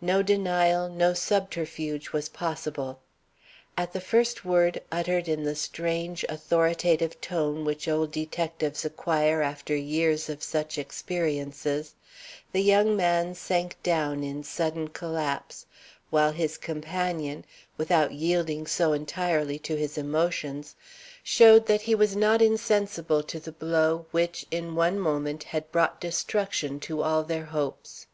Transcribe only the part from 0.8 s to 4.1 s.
no subterfuge was possible. At the